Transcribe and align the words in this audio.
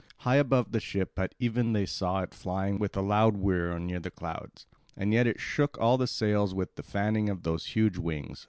High 0.17 0.37
above 0.37 0.71
the 0.71 0.79
ship 0.79 1.19
at 1.19 1.35
even 1.37 1.73
they 1.73 1.85
saw 1.85 2.21
it 2.23 2.33
flying 2.33 2.79
with 2.79 2.97
a 2.97 3.03
loud 3.03 3.37
whirr, 3.37 3.77
near 3.77 3.99
the 3.99 4.09
clouds; 4.09 4.65
and 4.97 5.13
yet 5.13 5.27
it 5.27 5.39
shook 5.39 5.77
all 5.77 5.99
the 5.99 6.07
sails 6.07 6.55
with 6.55 6.73
the 6.73 6.81
fanning 6.81 7.29
of 7.29 7.43
those 7.43 7.67
huge 7.67 7.99
wings. 7.99 8.39